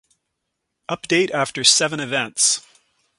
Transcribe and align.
Update 0.89 1.29
after 1.29 1.63
seven 1.63 1.99
events. 1.99 2.65